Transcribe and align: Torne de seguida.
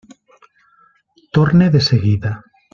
Torne 1.33 1.69
de 1.75 1.81
seguida. 1.89 2.31